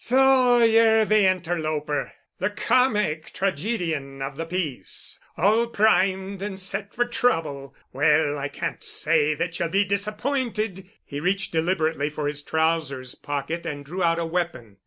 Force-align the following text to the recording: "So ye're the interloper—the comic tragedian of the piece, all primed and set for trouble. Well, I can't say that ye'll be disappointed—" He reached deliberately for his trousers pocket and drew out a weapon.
"So 0.03 0.57
ye're 0.63 1.05
the 1.05 1.27
interloper—the 1.29 2.49
comic 2.49 3.33
tragedian 3.33 4.19
of 4.23 4.35
the 4.35 4.47
piece, 4.47 5.19
all 5.37 5.67
primed 5.67 6.41
and 6.41 6.59
set 6.59 6.95
for 6.95 7.05
trouble. 7.05 7.75
Well, 7.93 8.35
I 8.39 8.47
can't 8.47 8.83
say 8.83 9.35
that 9.35 9.59
ye'll 9.59 9.69
be 9.69 9.85
disappointed—" 9.85 10.89
He 11.05 11.19
reached 11.19 11.51
deliberately 11.51 12.09
for 12.09 12.25
his 12.25 12.41
trousers 12.41 13.13
pocket 13.13 13.63
and 13.63 13.85
drew 13.85 14.01
out 14.01 14.17
a 14.17 14.25
weapon. 14.25 14.77